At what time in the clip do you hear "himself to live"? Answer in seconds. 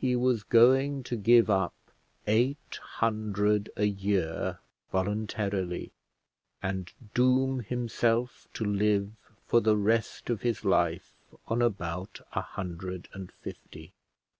7.60-9.12